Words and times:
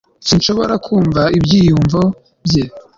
sinshobora 0.27 0.73
kumva 0.85 1.21
ibyiyumvo 1.37 2.01
bye 2.45 2.63